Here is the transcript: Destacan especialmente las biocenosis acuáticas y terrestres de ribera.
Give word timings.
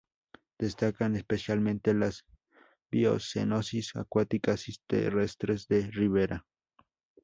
Destacan 0.57 1.15
especialmente 1.15 1.93
las 1.93 2.25
biocenosis 2.89 3.95
acuáticas 3.95 4.67
y 4.67 4.73
terrestres 4.87 5.67
de 5.67 5.91
ribera. 5.91 6.43